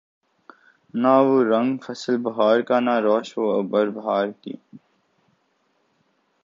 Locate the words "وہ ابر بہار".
3.37-4.27